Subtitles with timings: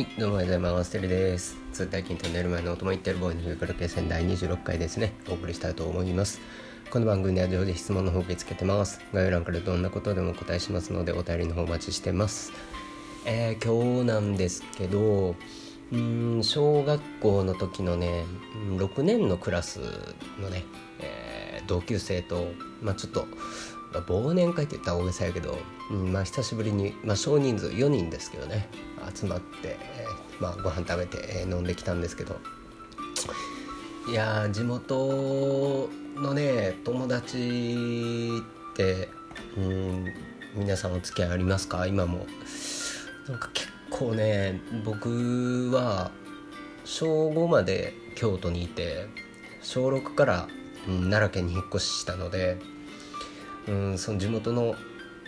[0.00, 0.92] はい、どうもおはようございます。
[0.92, 1.58] テレです。
[1.74, 6.40] 通体筋と寝る前の音も言ってるボーイの上から決戦第26回ですね、お送りしたいと思います。
[6.90, 9.02] この番組では常時質問の方受け付けてます。
[9.12, 12.50] 概要欄からどんなことでもお答えしますので、お便りの方お待ちしてます。
[13.26, 15.36] えー、今日なんですけど、
[15.92, 18.24] うん小学校の時のね
[18.78, 19.80] 6年のクラス
[20.40, 20.64] のね、
[21.00, 22.46] えー、同級生と、
[22.80, 23.26] まあ、ちょっと
[23.92, 25.58] 忘年会って言ったら大げさやけど、
[25.90, 28.68] うんまあ、久しぶりに、まあ、少人数4人ですけどね
[29.14, 32.38] 集まって、えー、まあ、ご飯食べて、えー、飲んできたんですけど。
[34.08, 38.32] いや地元のね友達
[38.72, 39.08] って
[39.56, 40.04] うん
[40.56, 41.86] 皆さんお付き合いありますか？
[41.86, 42.26] 今も。
[43.28, 46.10] なんか結構ね僕は
[46.84, 49.06] 小5まで京都にいて
[49.62, 50.48] 小6から、
[50.88, 52.58] うん、奈良県に引っ越ししたので
[53.70, 54.74] うんその地元の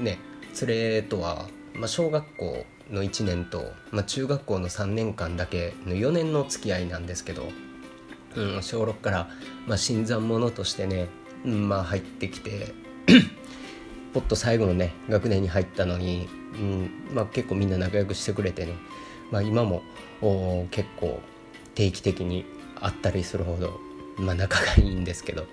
[0.00, 0.18] ね
[0.60, 7.48] 連れとは、まあ、小学校の1年と、まあ、中学校の3年間だけの4年の付き合いなんですけど、
[8.36, 9.28] うん、小6から、
[9.66, 11.08] まあ、新参者としてね、
[11.44, 12.74] うんまあ、入ってきて
[14.12, 18.74] ポッと最後のね学年に入ったのに、うんまあ、結構みんな仲良くしてくれてね、
[19.30, 19.82] まあ、今も
[20.70, 21.20] 結構
[21.74, 22.44] 定期的に
[22.80, 23.80] 会ったりするほど、
[24.18, 25.46] まあ、仲がいいんですけど。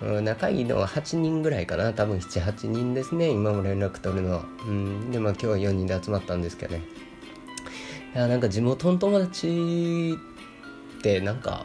[0.00, 1.92] 仲いいのは8人ぐらいかな。
[1.92, 3.30] 多分78人ですね。
[3.30, 4.44] 今も連絡取るのは。
[4.66, 5.10] うん。
[5.10, 6.82] でまあ今日は4人で集まったんですけどね。
[8.14, 10.18] いやなんか地元の友達
[10.98, 11.64] ってなんか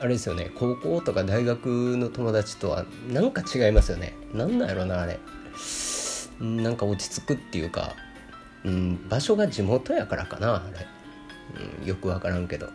[0.00, 0.50] あれですよね。
[0.54, 4.14] 高校とか大学の友達とはなんか違いますよね。
[4.32, 5.18] なんなんやろなあれ。
[6.40, 7.94] なんか落ち着くっていうか、
[8.64, 10.86] うん、場所が地元やからかなあれ、
[11.80, 12.68] うん、よく分からんけど。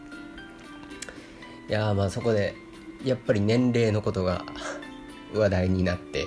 [1.68, 2.56] いやまあそこで
[3.04, 4.44] やっぱり年齢のことが
[5.34, 6.26] 話題になって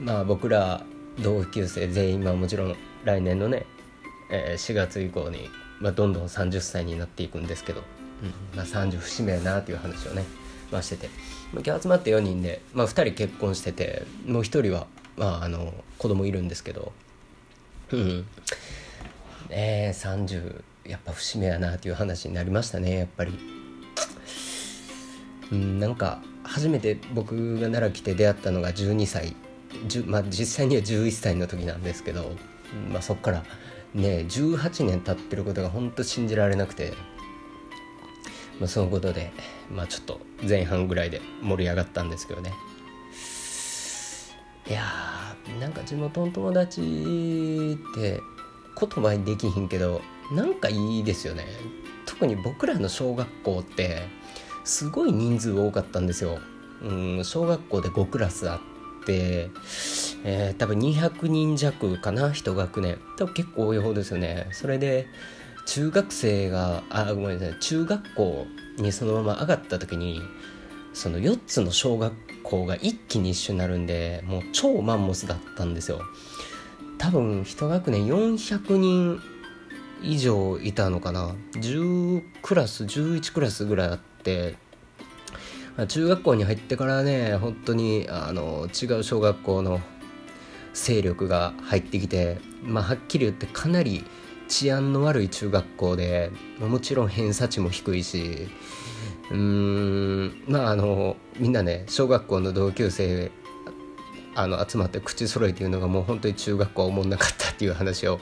[0.00, 0.84] まあ僕ら
[1.20, 3.66] 同級生全員まあもちろん来年のね、
[4.30, 5.48] えー、4月以降に、
[5.80, 7.82] まあ、どんどん30歳になっていくんですけど、
[8.22, 10.24] うんまあ、30節目やなっていう話をね、
[10.70, 11.08] まあ、してて、
[11.52, 14.86] まあ、今日集まって4人で、まあ、2人結婚しててもう1人は、
[15.16, 16.92] まあ、あの子供いるんですけど
[17.92, 18.26] うん
[19.50, 23.38] えー、30やっぱ節目やなっていう話になりましたねやっぱり。
[25.50, 29.36] うん、なんか初めて僕が奈良来て出会ったのが12歳。
[30.06, 32.32] まあ、実際には11歳の時なんですけど、
[32.90, 33.44] まあ、そっから
[33.94, 36.94] ね18年経ってることが本当信じられなくて、
[38.58, 39.30] まあ、そのことで、
[39.70, 42.52] まあ、ちょっと前半ぐらいで盛り上がったんですけどね。
[44.68, 48.20] いやーなんか地元の友達って
[48.78, 50.00] 言葉にできひんけど
[50.32, 51.46] なんかいいですよね。
[52.06, 54.08] 特に僕らの小学校って
[54.68, 56.38] すごい人数多かったんですよ。
[56.82, 59.50] うん、小学校で5クラスあって、
[60.24, 62.98] えー、多分200人弱かな1学年。
[63.16, 64.46] 多分結構多い方ですよね。
[64.52, 65.06] それで
[65.66, 68.46] 中学生があごめんなさい中学校
[68.76, 70.20] にそのまま上がった時に
[70.92, 72.12] その4つの小学
[72.42, 76.02] 校が一気に一緒になるんでもう超マンモスだったんですよ。
[76.98, 79.18] 多分1学年400人
[80.02, 81.34] 以上いたのかな。
[81.54, 83.98] 10クラス11クラスぐらいあっ
[85.88, 89.80] 中学校に入ってからね本当にあの違う小学校の
[90.74, 94.04] 勢力が入ってきて、まあ、はっきり言ってかなり
[94.48, 98.48] 治安の悪い中学校でもちろん偏差値も低いし
[99.30, 103.30] うーんまああのみんなね小学校の同級生
[104.34, 108.20] あの集まって口揃えて言うのがもう本当に中学校は思んなかったっていう話を、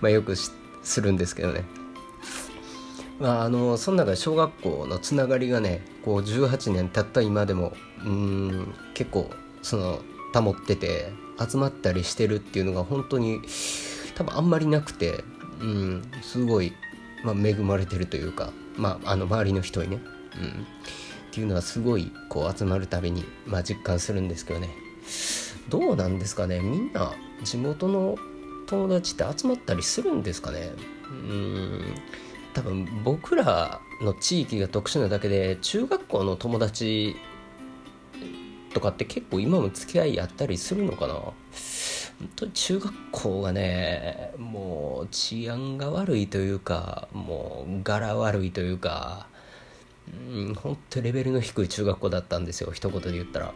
[0.00, 0.52] まあ、よくす
[1.00, 1.81] るんですけどね。
[3.22, 7.72] まあ、あのその中で小学校のつながりがねこう18年経った今でも
[8.04, 9.30] うん結構
[9.62, 10.00] その
[10.34, 13.40] 保ってて集まったりしてるっていうのが本当に
[14.16, 15.22] 多分あんまりなくて、
[15.60, 16.72] うん、すごい、
[17.22, 20.00] まあ、恵まれてるというか、まあ、あの周りの人にね、
[20.40, 20.64] うん、っ
[21.30, 24.70] ていうのはすごいこう集まるたびに、まあ、実感するんですけどね。
[25.68, 27.12] どうなんですかねみんな
[27.44, 28.16] 地元の
[28.66, 30.72] 友達って集まったりするんですかね？
[31.08, 31.94] うん。
[32.54, 37.16] 多分僕らの地域が特殊なだけで中学校の友達
[38.74, 41.14] とかって結構今も付き合いあったりするのかな？
[41.14, 41.34] 本
[42.36, 49.26] 当に中学校がねもう治安が悪いというかもう柄悪いというか
[50.30, 53.52] うん本当レベルの低い中学校だったんですよ一言で言ったら。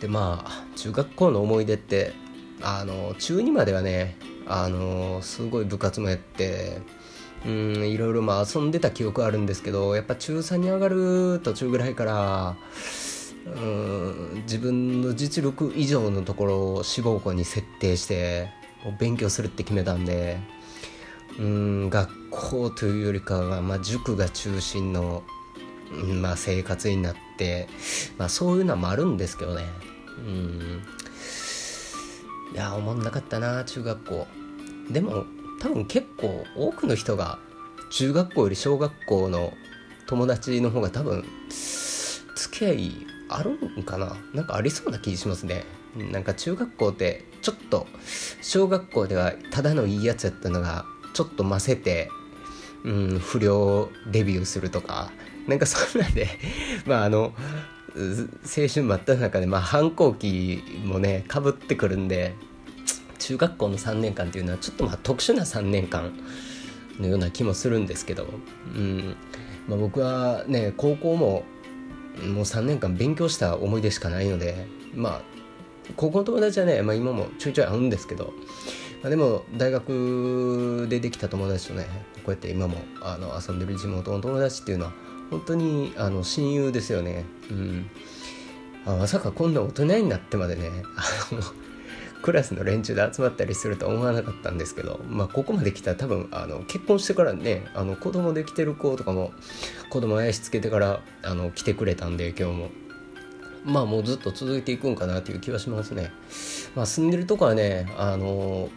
[0.00, 2.12] でまあ中学校の思い出って
[2.60, 4.16] あの中2まではね
[4.46, 6.80] あのすごい部活もやって
[7.44, 12.56] うんいろいろまあ遊んでた記憶あるんですけどやっぱ中3に上がる途中ぐらいから
[13.46, 18.50] うん自分の実力以上のところを志望校に設定して
[18.98, 20.38] 勉強するって決めたんで
[21.38, 25.22] うん学校というよりかは、まあ、塾が中心の、
[26.20, 27.68] まあ、生活になって、
[28.18, 29.64] まあ、そういうのもあるんですけどね。
[30.18, 30.82] うん。
[32.52, 34.26] いや思んなかったな中学校。
[34.90, 35.24] でも
[35.62, 37.38] 多分結構多くの人が
[37.90, 39.52] 中学校より小学校の
[40.08, 41.24] 友達の方が多分
[42.34, 44.16] 付き合いあるんかな？
[44.34, 45.64] なんかありそうな気しますね。
[45.96, 47.86] なんか中学校ってちょっと
[48.40, 52.08] 小学校ではただのいいやつやったのがちょっとませて、
[52.84, 55.12] うん、不良デビューするとか。
[55.46, 56.28] なんかそんなんで
[56.86, 57.34] まああの
[57.96, 62.34] 青春真っ只中で、まあ、反抗期もねかぶってくるんで
[63.22, 66.12] 中学校の3年間っていうのはちょっとまあ特殊な3年間
[66.98, 68.26] のような気もするんですけど、
[68.74, 69.16] うん
[69.68, 71.44] まあ、僕はね高校も
[72.26, 75.22] もう3年間勉強した思い出しかないのでまあ
[75.96, 78.32] 高校の友達はね、まあ、今もちょいちょい会うんですけど、
[79.02, 81.86] まあ、でも大学でできた友達とね
[82.16, 84.92] こうやって今もあの遊んでる地元の友達っていうのは
[85.30, 87.24] 本当にあの親友ですよね。
[87.50, 87.90] うん
[88.84, 91.40] あまさかこんな大人になってまでねあの
[92.22, 99.32] クラスの連中で集まったりするとは思わなかったんですけど、まあ、ここまで来たら多分あの結婚してからねあの子供できてる子とかも
[99.90, 102.70] 子供あやしつけてからあの来てくれたんで今日も
[103.64, 106.10] まあもうずっと続いていくんかなという気はしますね。
[106.74, 108.70] まあ、住んでるとこはねあの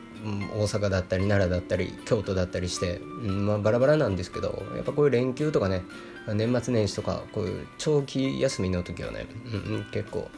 [0.57, 5.83] 大阪だったり奈良だったり京都だったりして、うんまあ、バラバラなんですけどやっぱこういう連休とかね
[6.33, 10.29] 年末年始とかこういう長期休みの時はね、うん、結構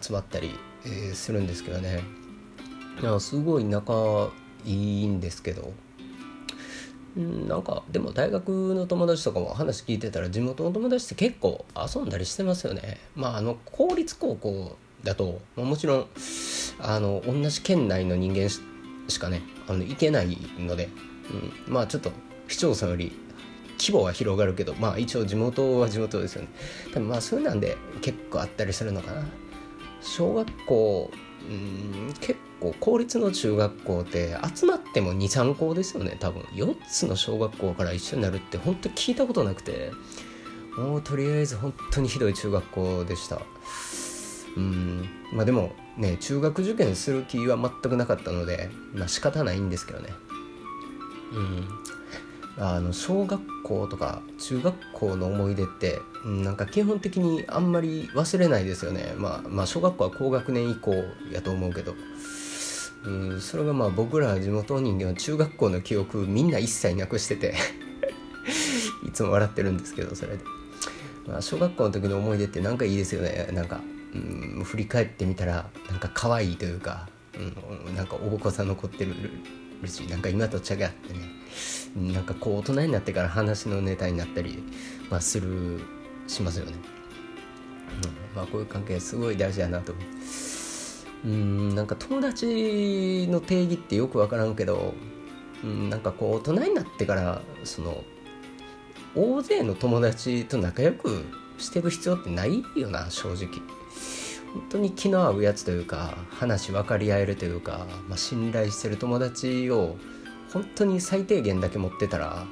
[0.00, 0.54] 集まったり、
[1.14, 2.02] するんですけどね。
[3.20, 4.30] すごい仲
[4.64, 5.72] いいんですけど。
[7.14, 12.98] なんかでも大学の友達とかも話聞いてたら地元の友達って結構遊んだりしてますよね。
[13.14, 16.06] まああの公立高校だと、ま、もちろん
[16.80, 20.88] あの同じ県内の人間しかねあの行けないので、
[21.66, 22.12] うん、まあちょっと
[22.48, 23.12] 市町村より
[23.78, 26.48] 規模は広がるけどまあ一応地元は地元ですよね。
[26.94, 29.22] 多分まあそういうなんで結構あったりするのかな。
[30.02, 31.10] 小学校
[31.48, 36.16] うん結構公立の中学校って集まっても23校ですよね。
[36.20, 36.42] 多分。
[36.54, 39.90] 4つの小学校から一緒になるって本当聞いたことなくて。
[40.76, 43.42] もうとりあえず本当にひどい中学校でした。
[44.56, 45.08] うん。
[45.32, 50.08] まあでもね中学受験する気は全くなかったのでまあ仕方ないんですけどね。
[51.34, 51.68] うん。
[52.58, 60.92] あの小学校とか中学校の思い出ってなんか基本的にあんまり忘れないですよね、まあ、まあ小学校は高学年以降
[61.32, 61.94] やと思うけど。
[63.04, 67.54] うんそれがまあ僕ら地元人間は中学校の記憶みんな一切なくしてて。
[69.06, 70.44] いつも笑ってるんですけどそれで、
[71.26, 73.48] まあ、小学校の時の思い出ってなんかいいですよね。
[73.52, 73.80] なんか、
[74.14, 79.14] うん、振り返ってみたらなんか可愛いというか、うん、なんかおぼこさ残ってる
[79.86, 81.41] しなんか今と違ってね。
[81.96, 84.62] なんかこう大人になってから話のネタになったり、
[85.10, 85.80] まあ、する
[86.26, 86.72] しますよね、
[88.04, 89.94] うんまあ、こういう関係すごい大事だなと。
[91.24, 94.92] うんなんか友達の定義ってよく分からんけど
[95.62, 98.02] うんなんかこう大人になってからその
[99.14, 101.24] 大勢の友達と仲良く
[101.58, 103.48] してる必要ってないよな正直。
[104.52, 109.96] 本当に気の合うやつというか話分かり合えるというか、まあ、信頼してる友達を
[110.52, 112.44] 本当に最低限だけ持ってたら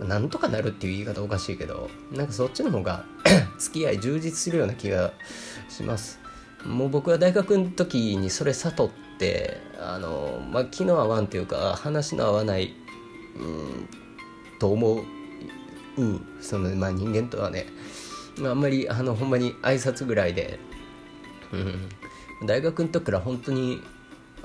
[0.00, 3.04] なんとかなるっていう言い方おかしいけどなんかそっちの方が
[3.58, 5.12] 付き合い充実するような気が
[5.68, 6.20] します。
[6.64, 12.74] もう僕は大学の時にそれ悟ってあの、まあ、気の合わんというか話の合わない、
[13.36, 13.88] うん、
[14.58, 15.04] と思う
[16.40, 17.66] その、まあ、人間とはね
[18.38, 20.58] まああんまりあのほんまに挨拶ぐらいで
[21.52, 23.80] うん、大学の時から本当に、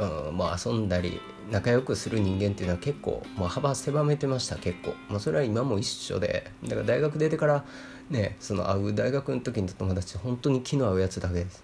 [0.01, 6.50] うんまあ、遊んだり仲良くする人間っていうのは結構、まあ、幅狭めてました結構、まあ、それは今も一緒で。
[6.63, 7.65] だから大学出てから
[8.10, 11.63] ねその会う大学の時の友達本当に気の合うやつだけです。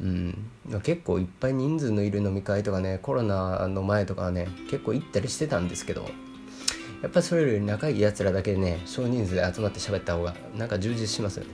[0.00, 0.46] うん、
[0.82, 6.02] 結構いっぱい人数のいる飲み会とかねコロナの前とかはね結構行ったりしてたんですけど
[7.02, 11.50] やっぱりそれより仲いいやつらだけでね少人数で集まって喋った方がなんか充実しますよね。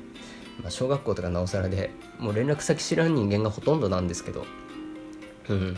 [0.61, 4.45] まあ、小学校とかなおさらでもう連絡先知らん人間がほとんどなんですけど、
[5.49, 5.77] うん、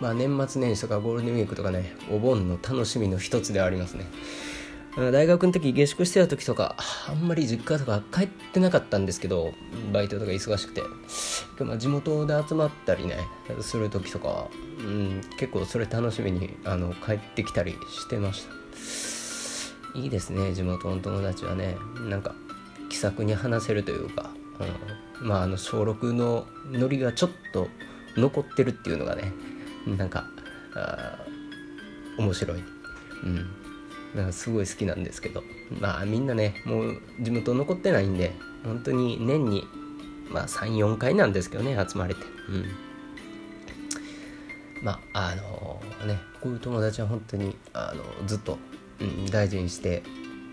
[0.00, 4.06] まあ年末年始とかゴールデンウィークとかねお盆の楽しみの一つではありますね。
[4.96, 6.76] 大学の時下宿してた時とか
[7.08, 9.54] あんまり実家とか帰ってなかったんですけど
[9.90, 10.82] バイトとか忙しくて、
[11.64, 13.16] まあ、地元で集まったりね
[13.62, 14.48] する時とか、
[14.78, 19.98] うん、結構それ楽しみにあの帰ってきたりしてました。
[19.98, 21.76] いいですね地元の友達はね。
[22.08, 22.34] なんか
[22.90, 24.30] 気さくに話せるというか、
[25.20, 27.68] うん、まああの小6のノリがちょっと
[28.16, 29.32] 残ってるっていうのがね
[29.86, 30.24] なんか
[32.18, 32.62] 面白い。
[33.24, 33.46] うん。
[34.14, 35.42] なんかすごい好きなんですけど。
[35.80, 38.32] まあみんなねもう地元残ってないんで
[38.64, 39.66] 本当に年に
[40.30, 42.20] まあ34回なんですけどね集まれて。
[42.48, 42.66] うん。
[44.82, 48.58] まああのねこういう友達は本当にあのずっと、
[49.00, 50.02] うん、大事にして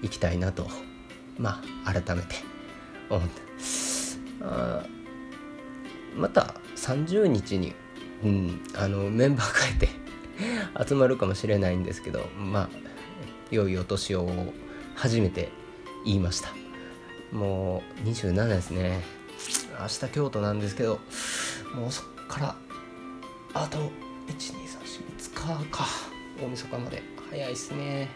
[0.01, 0.67] いきたいなと
[1.37, 2.35] まあ改めて
[3.09, 3.41] 思って。
[4.41, 4.83] あ
[6.15, 6.55] また
[6.89, 7.73] 30日に、
[8.23, 9.89] うん、あのメンバー変えて
[10.87, 12.69] 集まるかもしれないんですけどまあ
[13.51, 14.29] 良いお年を
[14.95, 15.49] 初めて
[16.05, 16.49] 言いました。
[17.31, 19.03] もう27ですね。
[19.79, 20.99] 明日京都なんですけど
[21.75, 22.55] もうそっから
[23.53, 23.77] あと
[24.27, 25.85] 12345日か。
[26.41, 28.09] 大晦日まで早いっすね。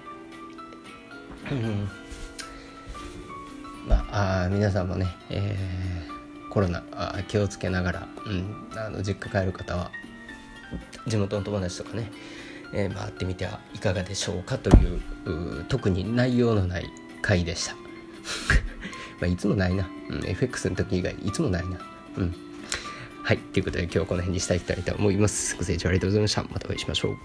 [1.51, 1.89] うん。
[3.88, 6.12] まああ皆さんもね、えー、
[6.54, 9.90] コロナあ気をつけながら、うん、あの実家帰る方は
[11.08, 12.12] 地元の友達とかね、
[12.74, 16.86] えー、回ってみてはいかがでしょうかという特に内容のない
[17.24, 17.74] 回でした。
[19.20, 21.80] まあいつもないな、うん、FX の時以外いつもないな。
[22.18, 22.36] うん。
[23.24, 23.38] はい。
[23.40, 25.56] ということで今日はこの辺にしたいと思います。
[25.56, 26.44] ご清聴ありがとうございました。
[26.44, 27.18] またお会いしましょう。